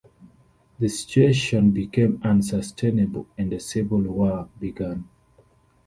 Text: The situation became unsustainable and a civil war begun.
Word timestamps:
The 0.79 0.87
situation 0.89 1.69
became 1.69 2.19
unsustainable 2.23 3.27
and 3.37 3.53
a 3.53 3.59
civil 3.59 4.01
war 4.01 4.49
begun. 4.59 5.07